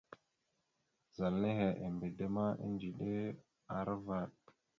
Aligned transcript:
Zal 1.15 1.33
nehe 1.43 1.67
embe 1.85 2.07
da 2.17 2.27
ma, 2.35 2.47
edziɗe 2.65 3.11
aravaɗ. 3.75 4.31